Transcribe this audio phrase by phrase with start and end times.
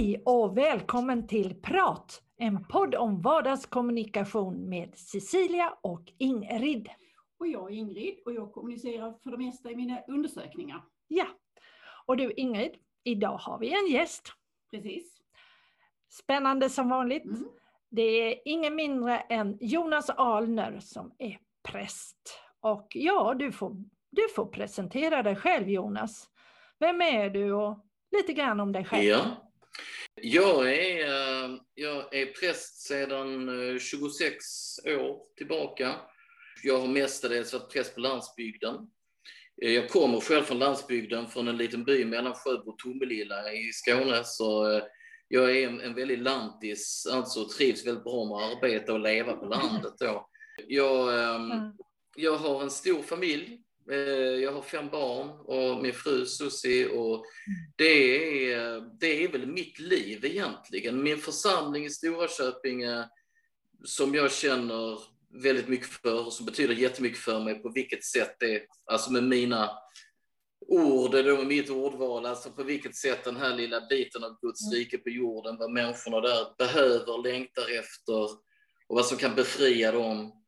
[0.00, 6.88] Hej och välkommen till Prat, en podd om vardagskommunikation med Cecilia och Ingrid.
[7.38, 10.84] Och jag är Ingrid och jag kommunicerar för det mesta i mina undersökningar.
[11.08, 11.26] Ja,
[12.06, 12.72] och du Ingrid,
[13.04, 14.32] idag har vi en gäst.
[14.70, 15.20] Precis.
[16.08, 17.24] Spännande som vanligt.
[17.24, 17.48] Mm.
[17.90, 22.40] Det är ingen mindre än Jonas Alner som är präst.
[22.60, 23.76] Och ja, du får,
[24.10, 26.30] du får presentera dig själv Jonas.
[26.78, 29.04] Vem är du och lite grann om dig själv?
[29.04, 29.49] Ja.
[30.14, 31.04] Jag är,
[31.44, 34.44] eh, jag är präst sedan eh, 26
[34.86, 35.94] år tillbaka.
[36.62, 38.74] Jag har mestadels varit präst på landsbygden.
[39.62, 43.72] Eh, Jag kommer själv från landsbygden, från en liten by mellan Sjöbo och Tomelilla i
[43.72, 44.24] Skåne.
[44.24, 44.82] Så eh,
[45.28, 49.32] jag är en, en väldigt lantis, alltså trivs väldigt bra med att arbeta och leva
[49.32, 49.92] på landet.
[49.98, 50.28] Då.
[50.68, 51.72] Jag, ehm, Mm.
[52.16, 53.60] jag har en stor familj.
[53.90, 53.98] Eh,
[54.42, 57.24] Jag har fem barn och min fru Susie och
[57.76, 61.02] det är, det är väl mitt liv egentligen.
[61.02, 63.08] Min församling i Stora Köpinge
[63.84, 64.98] som jag känner
[65.42, 69.24] väldigt mycket för och som betyder jättemycket för mig på vilket sätt det, alltså med
[69.24, 69.70] mina
[70.66, 74.72] ord, då med mitt ordval, alltså på vilket sätt den här lilla biten av Guds
[74.72, 78.22] rike på jorden, vad människorna där behöver, längtar efter
[78.88, 80.39] och vad som kan befria dem.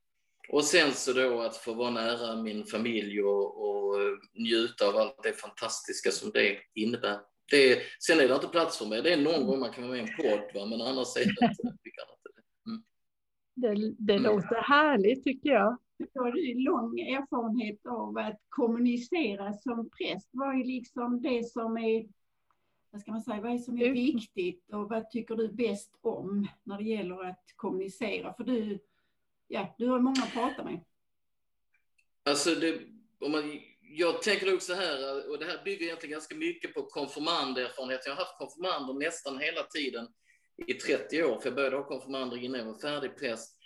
[0.53, 3.99] Och sen så då att få vara nära min familj och, och
[4.35, 7.19] njuta av allt det fantastiska som det innebär.
[7.51, 9.03] Det är, sen är det inte plats för mig.
[9.03, 10.67] Det är någon gång man kan vara med i en podd, va?
[10.67, 11.63] men annars är det inte.
[11.63, 12.31] kan inte
[13.55, 13.93] det.
[13.99, 14.23] Det, Mm.
[14.23, 15.77] låter härligt tycker jag.
[15.99, 20.29] Du har ju lång erfarenhet av att kommunicera som präst.
[20.33, 22.07] Vad är liksom det som är,
[22.91, 26.49] vad ska man säga, vad är som är viktigt och vad tycker du bäst om
[26.63, 28.35] när det gäller att kommunicera?
[28.35, 28.79] För du,
[29.53, 30.81] ja, du har många att prata med.
[32.25, 32.81] Alltså, det,
[33.21, 36.83] om man, jag tänker nog så här, och det här bygger egentligen ganska mycket på
[36.83, 38.01] konfirmanderfarenhet.
[38.07, 40.09] Jag har haft konfirmander nästan hela tiden
[40.67, 43.59] i 30 år, för jag började ha konfirmander innan jag var färdig präst.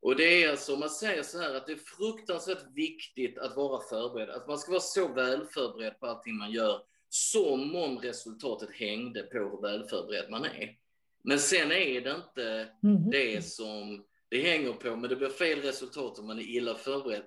[0.00, 3.56] Och det är alltså, om man säger så här, att det är fruktansvärt viktigt att
[3.56, 4.30] vara förberedd.
[4.30, 9.22] Att man ska vara så väl förberedd på allting man gör, som om resultatet hängde
[9.22, 10.76] på hur väl förberedd man är.
[11.22, 13.10] Men sen är det inte Mhm.
[13.10, 17.26] det som det hänger på, men det blir fel resultat om man är illa förberedd.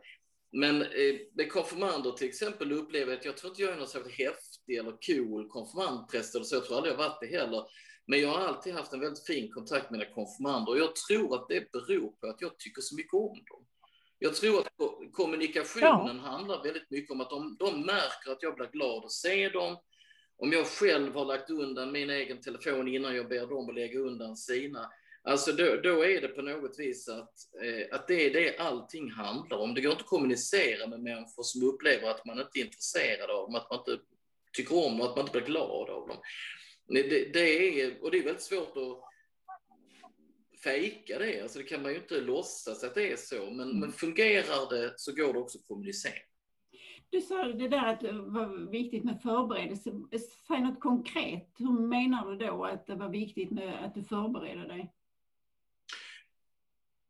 [0.51, 3.87] Men eh, med konfirmander till exempel upplever jag att jag tror inte jag är någon
[3.87, 7.63] särskilt häftig eller cool konfirmandpräst eller så, jag tror aldrig jag varit det heller.
[8.07, 11.35] Men jag har alltid haft en väldigt fin kontakt med mina konfirmander och jag tror
[11.35, 13.65] att det beror på att jag tycker så mycket om dem.
[14.19, 18.55] Jag tror att ko- kommunikationen handlar väldigt mycket om att de, de märker att jag
[18.55, 19.77] blir glad att se dem.
[20.37, 23.99] Om jag själv har lagt undan min egen telefon innan jag ber dem att lägga
[23.99, 24.89] undan sina,
[25.27, 27.33] Alltså då, då är det på något vis att,
[27.63, 29.73] eh, att det är det allting handlar om.
[29.73, 33.45] Det går inte att kommunicera med människor som upplever att man inte är intresserad av
[33.45, 34.03] dem, att man inte
[34.53, 36.17] tycker om dem, att man inte blir glad av dem.
[36.87, 39.03] Det, det är, och det är väldigt svårt att
[40.63, 41.41] fejka det.
[41.41, 43.51] Alltså det kan man ju inte låtsas att det är så.
[43.51, 46.13] Men, men fungerar det så går det också att kommunicera.
[47.09, 49.91] Du sa det där att det var viktigt med förberedelse.
[50.47, 51.55] Säg något konkret.
[51.57, 54.93] Hur menar du då att det var viktigt med att du förberedde dig?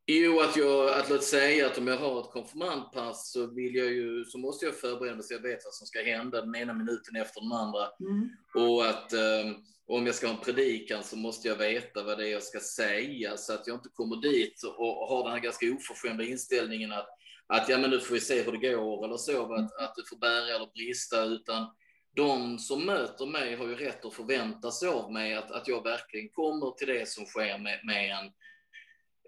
[0.10, 3.88] Jo, att jag, att låt säga att om jag har ett konfirmandpass så vill jag
[3.88, 6.74] ju, så måste jag förbereda mig så jag vet vad som ska hända den ena
[6.74, 7.88] minuten efter den andra.
[8.00, 8.30] Mm.
[8.56, 9.52] Och att eh,
[9.88, 12.60] om jag ska ha en predikan så måste jag veta vad det är jag ska
[12.60, 16.92] säga så att jag inte kommer dit och, och har den här ganska oförskämda inställningen
[16.92, 17.10] att,
[17.48, 20.10] att ja, men nu får vi se hur det går eller så, att, att det
[20.10, 21.68] får bära eller brista, utan
[22.16, 25.84] de som möter mig har ju rätt att förvänta sig av mig att, att jag
[25.84, 28.26] verkligen kommer till det som sker med, med en,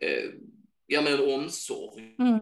[0.10, 0.30] eh,
[0.90, 2.40] ja, med en omsorg Mm.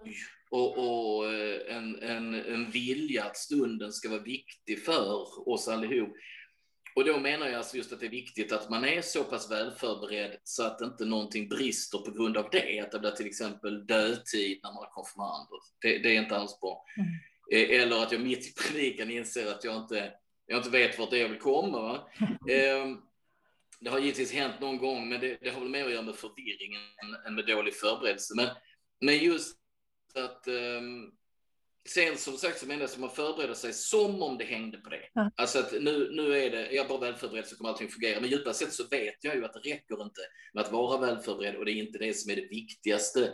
[0.50, 6.09] och, och eh, en, en, en vilja att stunden ska vara viktig för oss allihop.
[6.96, 9.52] Och då menar jag alltså just att det är viktigt att man är så pass
[9.52, 12.79] väl förberedd så att inte någonting brister på grund av det.
[12.79, 15.59] Att det blir till exempel dödtid när man har konfirmander.
[15.82, 16.85] Det, det är inte alls bra.
[16.97, 17.09] Mm.
[17.72, 20.11] Eh, Eller att jag mitt i predikan inser att jag inte,
[20.46, 21.82] jag inte vet vart det är jag vill komma.
[21.82, 22.09] Va?
[23.79, 26.16] Det har givetvis hänt någon gång, men det, det har väl mer att göra med
[26.16, 26.75] förvirring
[27.28, 28.34] än, med dålig förberedelse.
[28.35, 28.49] Men,
[29.02, 29.58] men just
[30.16, 31.11] att ehm,
[31.90, 34.90] sen som sagt så menar jag att man förbereder sig som om det hängde på
[34.90, 35.09] det.
[35.14, 35.31] Ja.
[35.35, 38.19] Alltså att nu, nu är det, jag är bara väl förberedd så kommer allting fungera.
[38.19, 40.22] Men djupast sett så vet jag ju att det räcker inte
[40.53, 43.34] med att vara väl förberedd och det är inte det som är det viktigaste.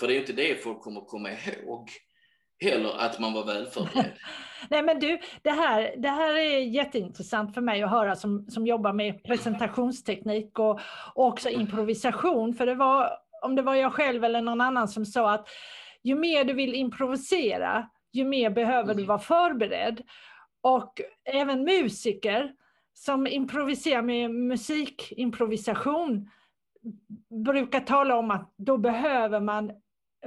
[0.00, 1.90] För det är inte det folk kommer komma ihåg
[2.60, 4.12] heller, att man var väl förberedd.
[4.70, 8.66] Nej men du, det här, det här är jätteintressant för mig att höra som, som
[8.66, 10.80] jobbar med presentationsteknik och,
[11.14, 12.54] och också improvisation.
[12.54, 13.10] För det var,
[13.42, 15.48] om det var jag själv eller någon annan som sa att
[16.02, 20.02] ju mer du vill improvisera, ju mer behöver du vara förberedd.
[20.60, 22.52] Och även musiker
[22.94, 26.30] som improviserar med musikimprovisation
[27.44, 29.72] brukar tala om att då behöver man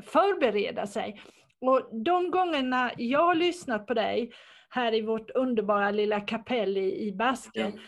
[0.02, 1.22] förbereda sig.
[1.62, 4.34] Och de gångerna jag har lyssnat på dig
[4.70, 7.80] här i vårt underbara lilla kapell i, i Basken,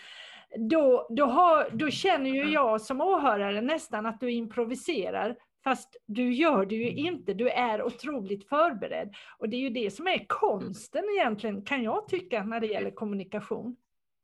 [0.70, 5.36] då, då, har, då känner ju jag som åhörare nästan att du improviserar.
[5.64, 9.14] Fast du gör det ju inte, du är otroligt förberedd.
[9.38, 12.92] Och det är ju det som är konsten egentligen, kan jag tycka, när det gäller
[12.92, 13.76] kommunikation.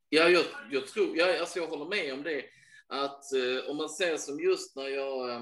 [0.09, 2.43] Ja, jag, jag tror, ja, alltså jag håller med om det.
[2.87, 5.41] Att eh, om man ser som just när jag, eh,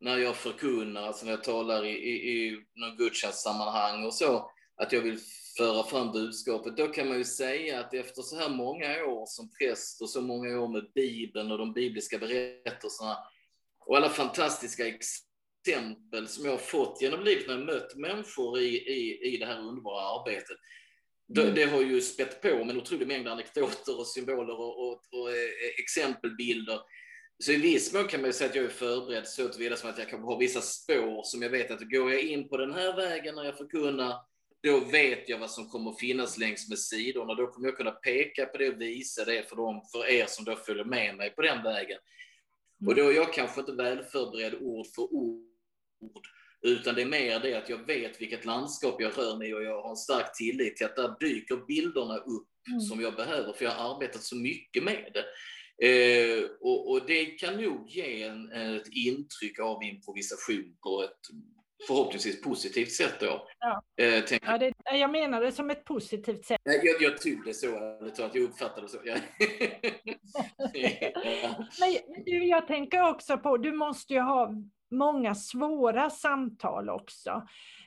[0.00, 4.92] när jag förkunnar, alltså när jag talar i, i, i någon gudstjänstsammanhang och så, att
[4.92, 5.18] jag vill
[5.56, 9.50] föra fram budskapet, då kan man ju säga att efter så här många år som
[9.60, 13.16] präst och så många år med Bibeln och de bibliska berättelserna
[13.86, 18.76] och alla fantastiska exempel som jag har fått genom livet när jag mött människor i,
[18.76, 20.56] i, i det här underbara arbetet.
[21.36, 21.54] Mm.
[21.54, 25.30] Det, har ju spett på med en otrolig mängd anekdoter och symboler och, och, och
[25.30, 26.80] eh, exempelbilder.
[27.42, 29.90] Så i viss mån kan man ju säga att jag är förberedd så tillvida som
[29.90, 32.72] att jag kan ha vissa spår som jag vet att går jag in på den
[32.72, 34.14] här vägen när jag förkunnar,
[34.62, 37.34] då vet jag vad som kommer att finnas längs med sidorna.
[37.34, 40.44] Då kommer jag kunna peka på det och visa det för, dem, för er som
[40.44, 41.98] då följer med mig på den vägen.
[42.86, 46.26] Och då är jag kanske inte väl förberedd ord för ord,
[46.62, 49.62] utan det är mer det att jag vet vilket landskap jag rör mig i och
[49.62, 52.80] jag har en stark tillit till att där dyker bilderna upp mm.
[52.80, 55.24] som jag behöver, för jag har arbetat så mycket med det.
[55.82, 61.20] Eh, och, och, det kan nog ge en, ett intryck av improvisation på ett
[61.86, 63.48] förhoppningsvis positivt sätt då.
[63.58, 63.82] Ja.
[63.96, 66.60] Eh, ja, det, jag menar det som ett positivt sätt.
[66.62, 67.76] Jag, jag tog det så,
[68.22, 68.98] att jag uppfattade det så.
[69.04, 69.16] Ja.
[71.80, 74.54] Men du, jag tänker också på, du måste ju ha
[74.90, 77.42] många svåra samtal också.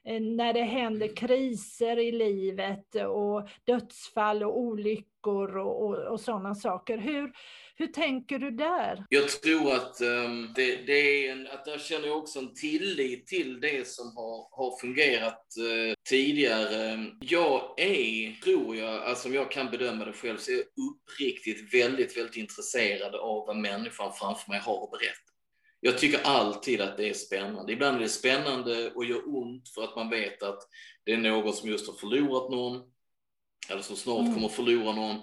[0.05, 1.15] Eh, när det händer mm.
[1.15, 6.97] kriser i livet och dödsfall och olyckor och, och, och sådana saker.
[6.97, 7.31] Hur,
[7.75, 9.05] hur tänker du där?
[9.09, 13.27] Jag tror att, um, det, det, är en, att där känner jag också en tillit
[13.27, 17.05] till det som har, har fungerat uh, tidigare.
[17.21, 21.73] Jag är, tror jag, alltså om jag kan bedöma det själv, så är jag uppriktigt
[21.73, 25.32] väldigt, väldigt intresserad av vad människan framför mig har att berätta.
[25.85, 27.73] Jag tycker alltid att det är spännande.
[27.73, 30.59] Ibland är det spännande och gör ont för att man vet att
[31.05, 32.81] det är någon som just har förlorat någon,
[33.69, 34.33] eller som snart mm.
[34.33, 35.21] kommer att förlora någon.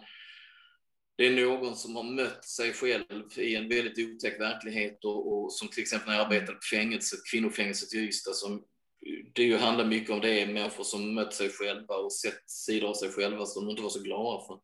[1.17, 5.53] Det är någon som har mött sig själv i en väldigt otäck verklighet och, och
[5.53, 8.65] som till exempel när jag arbetade på fängelset, kvinnofängelset i Ystad, som
[9.35, 12.95] det ju handlar mycket om det, människor som mött sig själva och sett sidor av
[12.95, 14.59] sig själva som de inte var så glada för.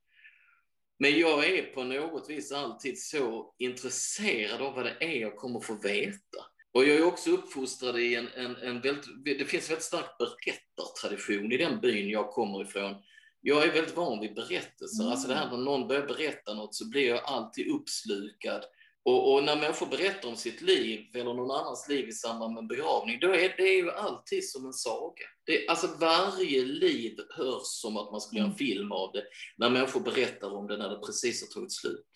[0.99, 5.61] Men jag är på något vis alltid så intresserad av vad det är jag kommer
[5.61, 6.39] få veta.
[6.73, 10.19] Och jag är också uppfostrad i en, en, en väldigt, det finns en väldigt stark
[10.19, 12.95] berättartradition i den byn jag kommer ifrån.
[13.41, 15.03] Jag är väldigt van vid berättelser.
[15.03, 15.13] Mm.
[15.13, 18.65] Alltså det här när någon börjar berätta något så blir jag alltid uppslukad
[19.07, 22.67] och, och, när människor berättar om sitt liv eller någon annans liv i samband med
[22.67, 25.25] begravning, då är det ju alltid som en saga.
[25.45, 28.59] Det, alltså varje liv hörs som att man skulle göra en mm.
[28.59, 29.25] film av det,
[29.57, 32.07] när människor berättar om det när det precis har tagit slut.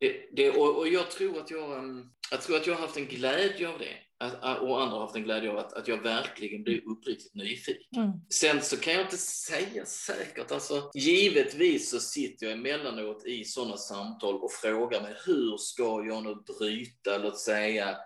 [0.00, 2.96] Det, det, och, och, jag, tror att jag, um, jag tror att jag har haft
[2.96, 3.96] en glädje av det.
[4.20, 8.02] Att, och andra har haft en glädje av att, att jag verkligen blir uppriktigt nyfiken.
[8.02, 8.12] Mm.
[8.30, 13.76] Sen så kan jag inte säga säkert, alltså givetvis så sitter jag emellanåt i sådana
[13.76, 17.96] samtal och frågar mig hur ska jag nu bryta, låt säga,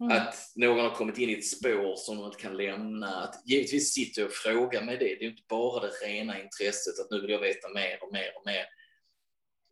[0.00, 0.16] Mm.
[0.16, 3.16] Att någon har kommit in i ett spår som de inte kan lämna.
[3.16, 5.04] Att givetvis sitter jag och frågar mig det.
[5.04, 8.32] Det är inte bara det rena intresset att nu vill jag veta mer och mer
[8.36, 8.64] och mer.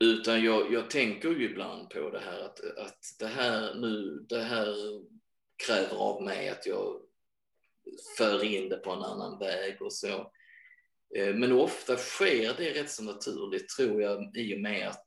[0.04, 4.42] Utan jag, jag tänker ju ibland på det här att, att det här nu, det
[4.42, 4.74] här
[5.66, 7.00] kräver av mig att jag
[8.18, 10.32] för in det på en annan väg och så.
[11.16, 15.06] Eh, men ofta sker det rätt så naturligt tror jag i och med att,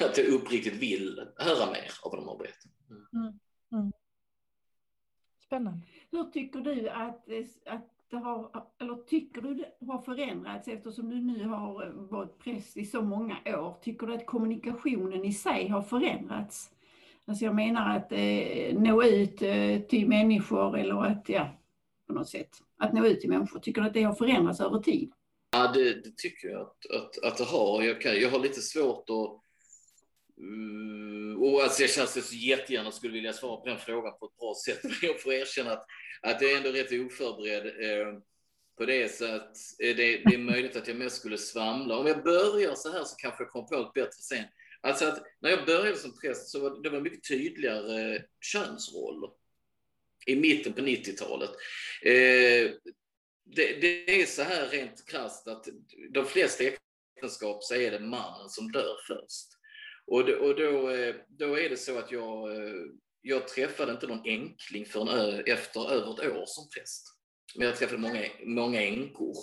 [0.00, 2.72] att jag uppriktigt vill höra mer av vad de har berättat.
[3.12, 3.38] Mm.
[3.72, 3.92] Mm.
[5.46, 5.86] Spännande.
[6.10, 7.28] Hur tycker du att,
[7.66, 12.76] att det har, eller tycker du det har förändrats eftersom du nu har varit präst
[12.76, 13.78] i så många år?
[13.82, 16.75] Tycker du att kommunikationen i sig har förändrats?
[17.28, 21.60] Alltså jag menar att eh, nå ut eh, till människor eller att, ja,
[22.06, 23.60] på något sätt, att nå ut till människor.
[23.60, 25.12] Tycker du att det har förändrats över tid?
[25.50, 27.82] Ja, det, det tycker jag att, att, att det har.
[27.82, 29.42] Jag, kan, jag har lite svårt att
[30.40, 34.36] Uh, och alltså jag känns så jättegärna skulle vilja svara på den frågan på ett
[34.36, 34.80] bra sätt.
[34.84, 35.86] Men jag får erkänna att,
[36.22, 38.18] att jag är ändå rätt oförberedd eh,
[38.78, 39.14] på det.
[39.14, 41.98] Så att eh, det, det, är möjligt att jag mest skulle svamla.
[41.98, 44.44] Om jag börjar så här så kanske jag kommer på ett bättre sen.
[44.86, 49.30] Alltså att när jag började som präst så var det var mycket tydligare eh, könsroller
[50.26, 51.50] i mitten på 90-talet.
[52.02, 52.70] Eh,
[53.44, 55.68] det, det, är så här rent krasst att
[56.10, 59.48] de flesta äktenskap så är det mannen som dör först.
[60.06, 62.74] Och, då, och då, eh, då är det så att jag, eh,
[63.22, 67.15] jag träffade inte någon enkling förrän efter över ett år som präst.
[67.54, 69.34] Men jag träffade många, många änkor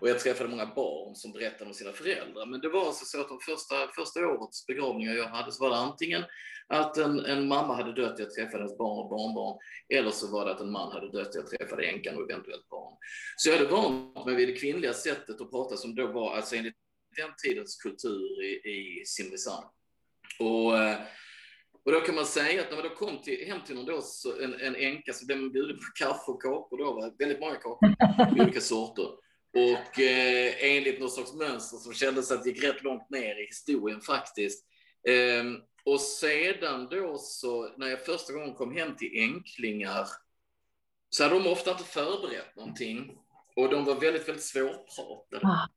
[0.00, 2.46] och jag träffade många barn som berättade om sina föräldrar.
[2.46, 5.70] Men det var alltså så att de första, första årets begravningar jag hade så var
[5.70, 6.24] det antingen
[6.68, 9.58] att en, en mamma hade dött, jag träffade hennes barn och barnbarn,
[9.88, 12.96] eller så var det att en man hade dött, jag träffade änkan och eventuellt barn.
[13.36, 16.56] Så jag hade vant mig vid det kvinnliga sättet att prata som då var, alltså
[16.56, 16.74] enligt
[17.16, 19.66] den tidens kultur i, i Simrishamn.
[20.40, 20.98] Och, eh,
[21.84, 24.00] och då kan man säga att när man då kom till, hem till någon då,
[24.02, 26.78] så en, en änka så blev man bjuden på kaffe och kakor.
[26.78, 27.94] Då var väldigt många kakor
[28.40, 29.08] olika sorter.
[29.54, 33.46] Och eh, enligt något slags mönster som kändes att det gick rätt långt ner i
[33.46, 34.66] historien faktiskt.
[35.08, 35.44] Eh,
[35.84, 40.08] och sedan då så, när jag första gången kom hem till änklingar,
[41.10, 43.18] så hade de ofta inte förberett någonting.
[43.56, 45.68] Och de var väldigt, väldigt svårpratade.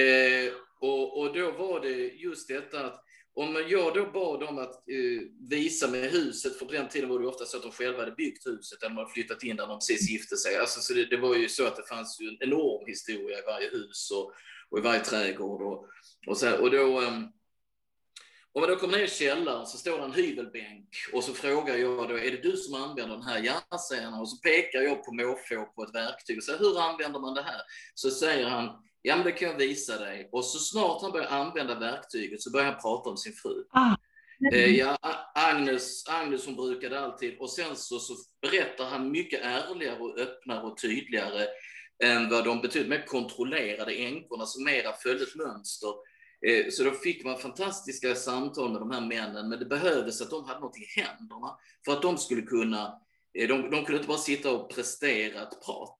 [0.00, 3.05] Eh, och, och då var det just detta att
[3.36, 7.18] om jag då bad dem att eh, visa mig huset, för på den tiden var
[7.18, 9.66] det ofta så att de själva hade byggt huset, eller de hade flyttat in där
[9.66, 10.56] de precis gifte sig.
[10.56, 13.42] Alltså, så det, det, var ju så att det fanns ju en enorm historia i
[13.46, 14.32] varje hus och,
[14.70, 15.62] och i varje trädgård.
[15.62, 15.86] Och,
[16.26, 17.28] och, så, och då, um,
[18.56, 21.76] om man då kommer ner i källaren så står det en hyvelbänk och så frågar
[21.76, 23.42] jag då, är det du som använder den här?
[23.44, 24.20] Ja, säger han.
[24.20, 27.42] Och så pekar jag på måfå på ett verktyg och säger, hur använder man det
[27.42, 27.60] här?
[27.94, 30.28] Så säger han, Ja, men det kan jag visa dig.
[30.32, 33.64] Och så snart han börjar använda verktyget så börjar han prata om sin fru.
[33.70, 33.96] Ah.
[34.52, 34.74] Mm.
[34.74, 34.98] Ja,
[35.34, 40.62] Agnes, Agnes hon brukade alltid, och sen så, så berättar han mycket ärligare och öppnare
[40.62, 41.46] och tydligare
[42.04, 45.94] än vad de betydligt mer kontrollerade änkorna som mera följde ett mönster.
[46.46, 50.30] Eh, så då fick man fantastiska samtal med de här männen, men det behövdes att
[50.30, 53.00] de hade något i händerna för att de skulle kunna,
[53.38, 55.98] eh, de, de kunde inte bara sitta och prestera ett prat.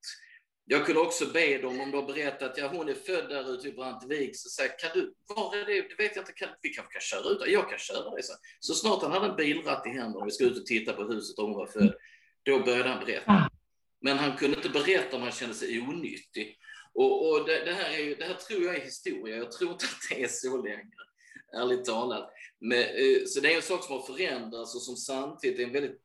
[0.68, 3.68] Jag kunde också be dem, om de berättat att ja, hon är född där ute
[3.68, 5.88] i Brantevik, så säga, kan du, var är det?
[5.88, 8.22] Det vet jag inte, kan, vi kanske kan köra ut Jag kan köra dig.
[8.22, 8.32] Så.
[8.60, 11.02] så snart han hade en bilratt i händerna och vi skulle ut och titta på
[11.02, 11.94] huset där hon var född,
[12.42, 13.32] då började han berätta.
[13.32, 13.48] Ah.
[14.00, 16.58] Men han kunde inte berätta om han kände sig onyttig.
[16.96, 19.36] Och, och det, det, här är ju, det här tror jag är historia.
[19.36, 20.82] Jag tror inte att det är så längre,
[21.56, 22.30] ärligt talat.
[22.60, 25.72] Men, eh, så det är en sak som har förändrats och som samtidigt är en
[25.72, 26.02] väldigt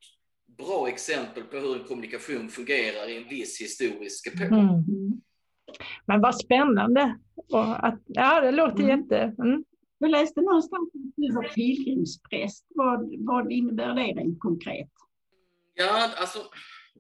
[0.57, 4.41] bra exempel på hur en kommunikation fungerar i en viss historisk epok.
[4.41, 5.21] Mm.
[6.05, 7.19] Men vad spännande.
[7.36, 9.00] Och att, ja, det låter mm.
[9.00, 9.17] jätte...
[9.17, 9.63] Mm.
[9.98, 12.65] Jag läste någonstans att du var pilgrimspräst.
[12.69, 14.89] Vad, vad innebär det rent konkret?
[15.74, 16.39] Ja, alltså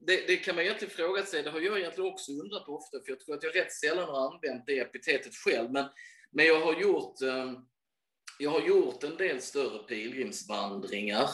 [0.07, 1.43] det, det, kan man egentligen fråga sig.
[1.43, 4.33] Det har jag egentligen också undrat ofta, för jag tror att jag rätt sällan har
[4.33, 5.71] använt det epitetet själv.
[5.71, 5.85] Men,
[6.31, 7.53] men jag, har gjort, eh,
[8.39, 11.29] jag har gjort en del större pilgrimsvandringar.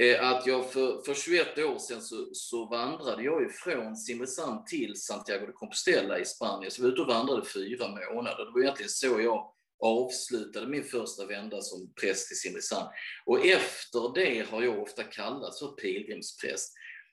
[0.00, 4.64] Eh, att jag för, för 21 år sedan så, så vandrade jag ju från Simrishamn
[4.64, 6.70] till Santiago de Compostela i Spanien.
[6.70, 8.44] Så jag var ute och vandrade fyra månader.
[8.44, 9.52] Det var egentligen så jag
[9.82, 12.88] avslutade min första vända som präst i Simrishamn.
[13.26, 16.72] Och efter det har jag ofta kallats för pilgrimspräst.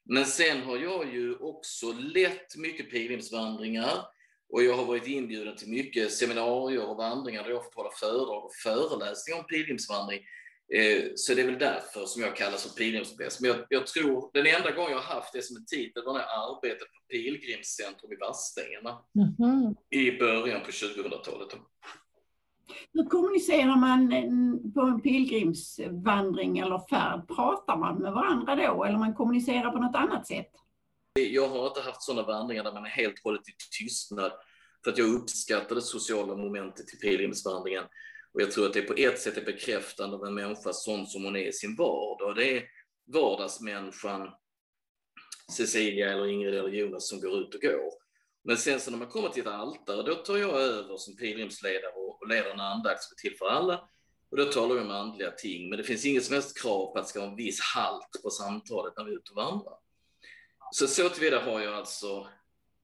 [0.09, 4.05] Men sen har jag ju också lett mycket pilgrimsvandringar
[4.49, 7.91] och jag har varit inbjuden till mycket seminarier och vandringar där jag har fått hålla
[7.99, 10.19] föredrag och föreläsningar om pilgrimsvandring.
[10.73, 13.41] Eh, så det är väl därför som jag kallas för pilgrimspräst.
[13.41, 16.13] Men jag, jag, tror, den enda gången jag har haft det som en titel var
[16.13, 21.49] när jag arbetade på Pilgrimscentrum i Vadstena mm i början på 2000-talet.
[22.93, 27.27] Hur kommunicerar man eh, på en pilgrimsvandring eller färd?
[27.27, 30.51] Pratar man med varandra då eller man kommunicerar på något annat sätt?
[31.13, 34.31] Jag har inte haft sådana vandringar där man är helt hållet i tystnad
[34.83, 37.83] för att jag uppskattar det sociala momentet i pilgrimsvandringen.
[38.33, 41.23] Och jag tror att det på ett sätt är bekräftande av en människa sån som
[41.23, 42.35] hon är i sin vardag.
[42.35, 42.63] Det är
[43.13, 44.29] vardagsmänniskan
[45.51, 48.06] Cecilia eller Ingrid eller Jonas som går ut och går.
[48.47, 51.91] Men sen så när man kommer till ett altare, då tar jag över som pilgrimsledare
[51.91, 53.89] och leder en andakt som är till för alla.
[54.31, 56.99] Och då talar vi om andliga ting, men det finns inget som helst krav på
[56.99, 59.77] att det ska vara en viss halt på samtalet när vi är ute och vandrar.
[60.71, 62.27] Så så tillvida har jag alltså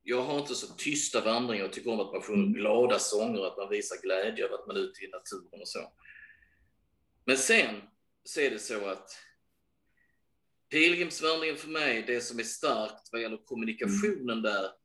[0.04, 1.64] jag har inte så tysta vandringar.
[1.64, 2.54] Jag tycker om att man sjunger mm.
[2.54, 5.94] glada sånger, att man visar glädje över att man är ute i naturen och så.
[7.26, 7.82] Men sen
[8.24, 9.10] så är det så att
[10.70, 14.83] pilgrimsvandringen för mig, det som är starkt vad gäller kommunikationen där,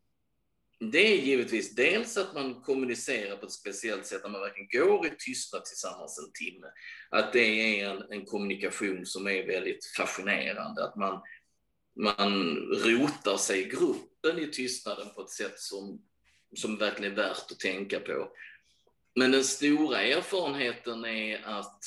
[0.81, 5.07] det är givetvis dels att man kommunicerar på ett speciellt sätt när man verkligen går
[5.07, 6.67] i tystnad tillsammans en timme.
[7.11, 10.85] Att det är en, en kommunikation som är väldigt fascinerande.
[10.85, 11.23] Att man,
[11.97, 16.03] man rotar sig i gruppen i tystnaden på ett sätt som,
[16.57, 18.33] som verkligen är värt att tänka på.
[19.15, 21.85] Men den stora erfarenheten är att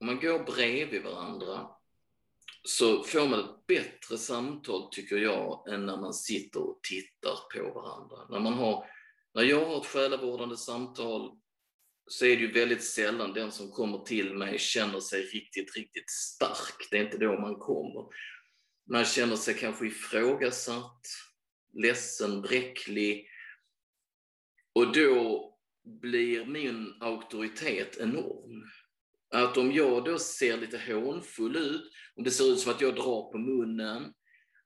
[0.00, 1.68] om man går bredvid varandra
[2.62, 7.80] så får man ett bättre samtal, tycker jag, än när man sitter och tittar på
[7.80, 8.16] varandra.
[8.30, 8.86] När, man har,
[9.34, 11.30] när jag har ett själavårdande samtal
[12.06, 16.10] så är det ju väldigt sällan den som kommer till mig känner sig riktigt, riktigt
[16.10, 16.88] stark.
[16.90, 18.06] Det är inte då man kommer.
[18.90, 21.00] Man känner sig kanske ifrågasatt,
[21.72, 23.26] ledsen, bräcklig.
[24.74, 25.48] Och då
[25.84, 28.64] blir min auktoritet enorm.
[29.32, 32.94] Att om jag då ser lite hånfull ut, om det ser ut som att jag
[32.94, 34.12] drar på munnen,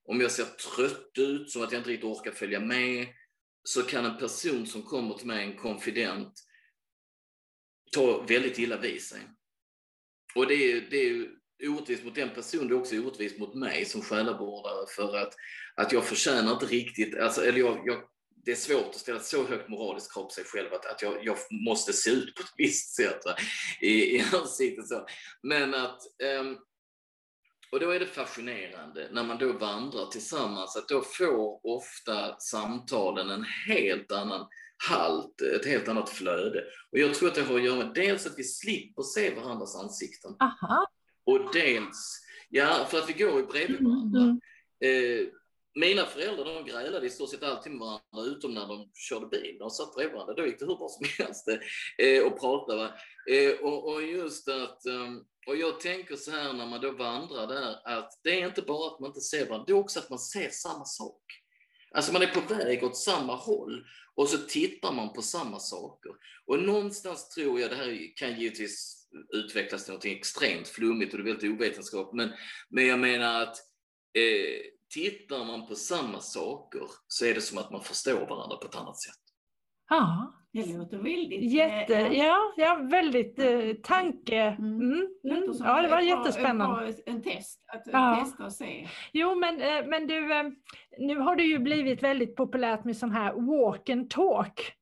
[0.09, 3.07] om jag ser trött ut, som att jag inte riktigt orkar följa med,
[3.63, 6.33] så kan en person som kommer till mig, en konfident,
[7.93, 9.21] ta väldigt illa vid sig.
[10.35, 11.29] Och det är, det är
[11.69, 15.35] orättvist mot den personen, det är också orättvist mot mig som själavårdare för att,
[15.77, 18.03] att jag förtjänar inte riktigt, alltså, eller jag, jag,
[18.47, 21.03] det är svårt att ställa ett så högt moraliskt krav på sig själv att, att
[21.03, 23.21] jag, jag måste se ut på ett visst sätt
[23.81, 24.89] i, i ansiktet.
[24.89, 25.07] Så.
[25.43, 26.01] Men att
[26.41, 26.59] um,
[27.73, 33.31] och då är det fascinerande när man då vandrar tillsammans att då får ofta samtalen
[33.31, 34.47] en helt annan
[34.89, 36.65] halt, ett helt annat flöde.
[36.93, 39.77] Och jag tror att det har att göra med dels att vi slipper se varandras
[39.77, 40.37] ansikten.
[40.41, 40.91] Aha.
[41.25, 44.21] Och dels, ja, för att vi går ju bredvid mm, varandra.
[44.21, 44.41] Mm.
[44.81, 45.27] Eh,
[45.77, 49.57] mina föräldrar de grälade i stort sett alltid med varandra utom när de körde bil.
[49.59, 50.35] De satt bredvid varandra.
[50.35, 51.49] Då gick det hur bra som helst
[51.99, 52.85] eh, och pratade.
[53.31, 57.47] Eh, och, och, just att, um, och jag tänker så här när man då vandrar
[57.47, 60.11] där, att det är inte bara att man inte ser varandra, det är också att
[60.11, 61.23] man ser samma sak.
[61.95, 66.13] Alltså man är på väg åt samma håll och så tittar man på samma saker.
[66.47, 71.31] Och någonstans tror jag, det här kan givetvis utvecklas till något extremt flummigt och det
[71.31, 72.33] är väldigt ovetenskapligt, men,
[72.71, 73.57] men jag menar att
[74.15, 78.67] eh, tittar man på samma saker så är det som att man förstår varandra på
[78.67, 79.23] ett annat sätt.
[79.89, 80.33] Ja.
[80.53, 81.53] Det låter väldigt...
[81.53, 84.41] Jätte, ja, ja, väldigt eh, tanke...
[84.41, 84.81] Mm.
[84.81, 85.09] Mm.
[85.25, 85.55] Mm.
[85.59, 86.95] Ja, det var jättespännande.
[87.07, 88.25] En test, att ja.
[88.25, 88.89] testa och se.
[89.13, 90.45] Jo, men, eh, men du, eh,
[90.99, 94.73] nu har det ju blivit väldigt populärt med sån här walk and talk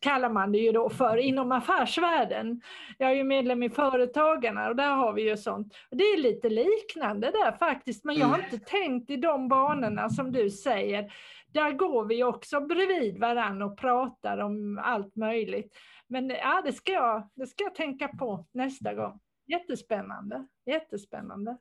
[0.00, 2.60] kallar man det ju då för inom affärsvärlden.
[2.98, 5.74] Jag är ju medlem i Företagarna och där har vi ju sånt.
[5.90, 8.46] Det är lite liknande där faktiskt, men jag har mm.
[8.52, 11.12] inte tänkt i de banorna som du säger.
[11.52, 15.76] Där går vi också bredvid varandra och pratar om allt möjligt.
[16.06, 19.20] Men ja, det ska jag, det ska jag tänka på nästa gång.
[19.46, 21.56] Jättespännande, jättespännande.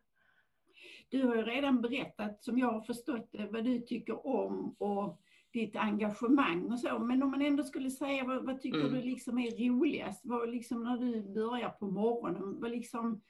[1.10, 5.22] Du har ju redan berättat, som jag har förstått det, vad du tycker om och
[5.56, 7.00] ditt engagemang och så.
[7.00, 8.94] Men om man ändå skulle säga, vad, vad tycker mm.
[8.94, 10.22] du liksom är roligast?
[10.24, 13.22] Vad liksom när du börjar på morgonen, vad, liksom,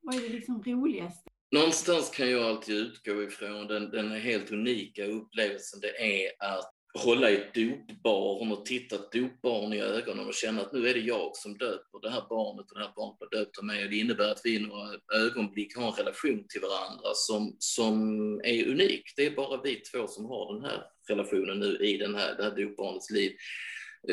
[0.00, 1.26] vad är det liksom roligast?
[1.52, 7.30] Någonstans kan jag alltid utgå ifrån den, den helt unika upplevelsen det är att hålla
[7.30, 11.00] i ett dopbarn och titta ett dopbarn i ögonen och känna att nu är det
[11.00, 13.84] jag som döper det här barnet och det här barnet blir döpt av mig.
[13.84, 18.00] Och det innebär att vi i några ögonblick har en relation till varandra som, som
[18.44, 19.12] är unik.
[19.16, 22.42] Det är bara vi två som har den här relationen nu i den här, det
[22.42, 23.32] här dopbarnets liv.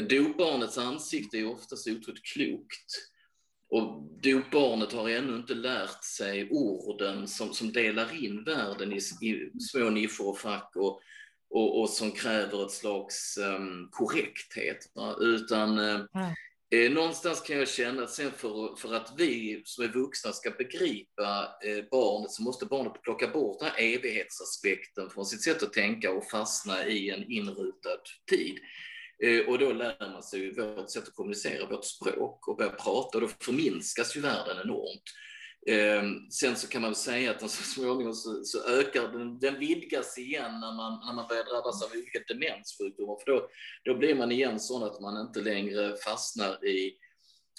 [0.09, 3.11] Dopbarnets ansikte är oftast otroligt klokt.
[3.69, 9.59] Och dopbarnet har ännu inte lärt sig orden som, som delar in världen i, i
[9.59, 11.01] små nischer och fack och,
[11.51, 14.91] och, och, som kräver ett slags um, korrekthet.
[14.95, 15.15] Va?
[15.19, 16.05] Utan uh,
[16.75, 20.51] Eh, någonstans kan jag känna att sen för, för att vi som är vuxna ska
[20.51, 25.73] begripa eh, barnet så måste barnet plocka bort den här evighetsaspekten från sitt sätt att
[25.73, 28.59] tänka och fastna i en inrutad tid.
[29.23, 33.17] Eh, och då lär man sig vårt sätt att kommunicera, vårt språk och börja prata
[33.17, 35.03] och då förminskas ju världen enormt.
[35.67, 39.39] Ehm, sen så kan man säga att den så alltså, småningom så, så ökar den,
[39.39, 43.17] den vidgas igen när man, när man börjar drabbas av olika demenssjukdomar.
[43.25, 43.47] För då,
[43.83, 46.97] då blir man igen sån att man inte längre fastnar i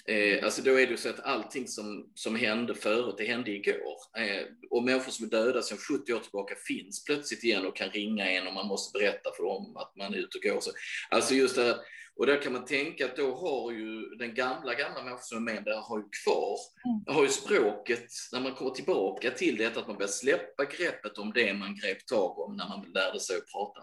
[0.07, 3.97] Eh, alltså då är det så att allting som, som hände förut, det hände igår.
[4.17, 7.89] Eh, och människor som är döda sedan 70 år tillbaka finns plötsligt igen och kan
[7.89, 10.59] ringa en och man måste berätta för dem att man är ute och går.
[10.59, 10.71] Så,
[11.09, 11.75] alltså just det här,
[12.15, 15.53] och där kan man tänka att då har ju den gamla, gamla människan som är
[15.53, 17.15] med där har ju kvar, mm.
[17.15, 21.33] har ju språket, när man kommer tillbaka till det, att man börjar släppa greppet om
[21.33, 23.81] det man grep tag om när man lärde sig att prata.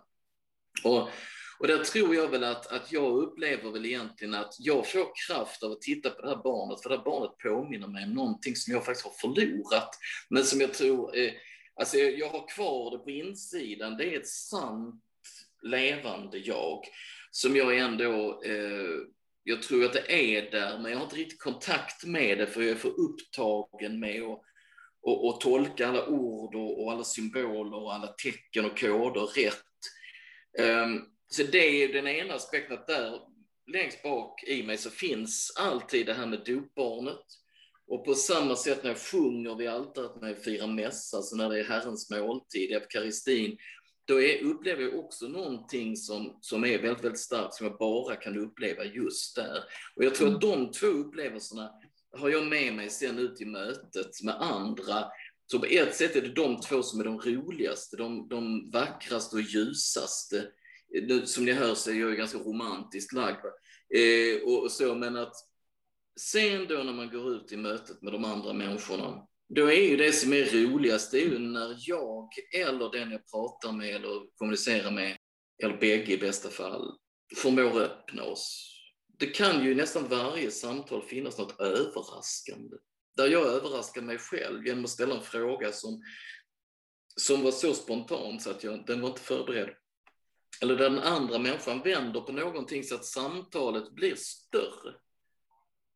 [0.85, 1.09] Och,
[1.61, 5.63] och där tror jag väl att, att jag upplever väl egentligen att jag får kraft
[5.63, 8.57] av att titta på det här barnet, för det här barnet påminner mig om någonting
[8.57, 9.91] som jag faktiskt har förlorat,
[10.29, 11.33] men som jag tror, eh,
[11.81, 15.05] alltså jag har kvar det på insidan, det är ett sant
[15.63, 16.85] levande jag
[17.31, 18.99] som jag ändå, eh,
[19.45, 22.63] jag tror att det är där, men jag har inte riktigt kontakt med det för
[22.63, 24.43] jag är för upptagen med att
[25.03, 29.65] och, och tolka alla ord och, och, alla symboler och alla tecken och koder rätt.
[30.59, 33.21] Um, så det är den ena aspekten, att där
[33.73, 37.25] längst bak i mig så finns alltid det här med dopbarnet.
[37.87, 41.49] Och på samma sätt när jag sjunger vid altaret när jag firar mässa, alltså när
[41.49, 43.59] det är Herrens måltid, eukaristin,
[44.05, 48.17] då är, upplever jag också någonting som, som är väldigt, väldigt starkt, som jag bara
[48.17, 49.65] kan uppleva just där.
[49.97, 51.71] Och jag tror att de två upplevelserna
[52.19, 55.05] har jag med mig sen ut i mötet med andra.
[55.47, 59.37] Så på ett sätt är det de två som är de roligaste, de, de vackraste
[59.37, 60.47] och ljusaste.
[61.25, 63.45] Som ni hör så är jag ganska romantiskt lagd.
[63.95, 65.35] Eh, och så, men att
[66.21, 69.97] sen då när man går ut i mötet med de andra människorna, då är ju
[69.97, 74.37] det som är roligast, det är ju när jag eller den jag pratar med eller
[74.37, 75.17] kommunicerar med,
[75.63, 76.99] eller bägge i bästa fall,
[77.37, 78.77] förmår öppna oss.
[79.19, 82.77] Det kan ju i nästan varje samtal finnas något överraskande.
[83.17, 86.03] Där jag överraskar mig själv genom att ställa en fråga som,
[87.17, 89.75] som var så spontan så att jag, den var inte förberedd.
[90.63, 94.95] Eller där den andra människan vänder på någonting så att samtalet blir större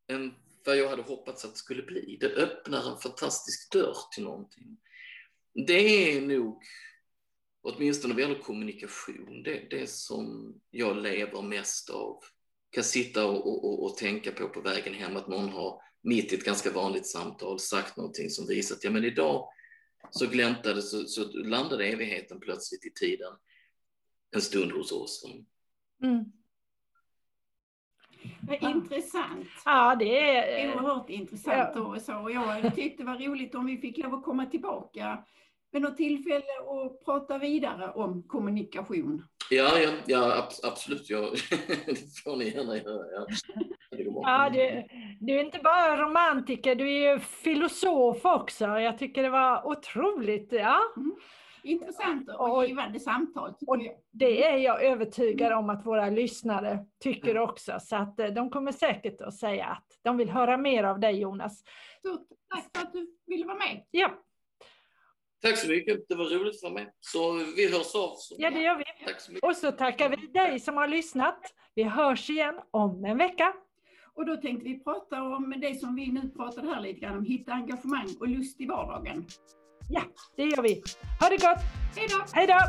[0.07, 0.33] än
[0.65, 2.17] vad jag hade hoppats att det skulle bli.
[2.19, 4.77] Det öppnar en fantastisk dörr till någonting.
[5.67, 6.63] Det är nog,
[7.61, 12.19] åtminstone vad gäller kommunikation, det, det som jag lever mest av.
[12.69, 16.35] Kan sitta och, och, och, tänka på på vägen hem att någon har mitt i
[16.35, 19.49] ett ganska vanligt samtal sagt någonting som visar att ja, men idag
[20.11, 23.33] så gläntade, så, så landade evigheten plötsligt i tiden
[24.35, 25.25] en stund hos oss.
[26.03, 26.25] Mm.
[28.41, 29.47] Vad intressant.
[29.65, 30.75] Ja, det är...
[30.75, 31.71] Oerhört intressant.
[31.75, 31.81] Ja.
[31.81, 32.15] Och, så.
[32.15, 35.23] och jag tyckte det var roligt om vi fick lov att komma tillbaka
[35.71, 39.23] vid något tillfälle och prata vidare om kommunikation.
[39.49, 41.09] Ja, ja, ja absolut.
[41.09, 41.19] Ja.
[41.85, 43.05] det får ni gärna göra.
[43.11, 43.27] Ja.
[44.23, 44.83] Ja, du,
[45.19, 48.65] du, är inte bara romantiker, du är ju filosof också.
[48.65, 50.51] Jag tycker det var otroligt.
[50.51, 50.79] Ja.
[50.97, 51.15] Mm
[51.65, 53.53] intressant och givande samtal.
[53.67, 53.77] Och
[54.11, 57.79] det är jag övertygad om att våra lyssnare tycker också.
[57.81, 61.19] Så att eh, de kommer säkert att säga att de vill höra mer av dig
[61.19, 61.63] Jonas.
[61.99, 63.85] Stort tack för att du ville vara med.
[63.91, 64.11] Ja.
[65.41, 66.93] Tack så mycket, det var roligt för mig.
[66.99, 68.15] Så vi hörs av.
[68.15, 68.35] Så.
[68.37, 69.05] Ja, det gör vi.
[69.05, 69.49] Tack så mycket.
[69.49, 71.53] Och så tackar vi dig som har lyssnat.
[71.75, 73.53] Vi hörs igen om en vecka.
[74.13, 77.25] Och då tänkte vi prata om det som vi nu pratade här lite grann om,
[77.25, 79.25] hitta engagemang och lust i vardagen.
[79.89, 80.01] Ja,
[80.37, 80.83] det gör vi.
[81.19, 81.63] Ha det gott!
[81.95, 82.25] Hej då!
[82.33, 82.59] Hej då!